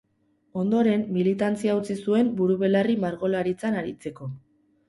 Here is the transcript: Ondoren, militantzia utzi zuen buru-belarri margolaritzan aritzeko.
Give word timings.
Ondoren, 0.61 1.03
militantzia 1.17 1.75
utzi 1.81 1.97
zuen 2.05 2.31
buru-belarri 2.39 2.99
margolaritzan 3.07 3.79
aritzeko. 3.83 4.31